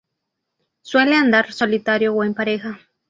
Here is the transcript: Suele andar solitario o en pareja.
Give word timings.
Suele 0.81 1.13
andar 1.15 1.53
solitario 1.53 2.15
o 2.15 2.23
en 2.23 2.33
pareja. 2.33 2.79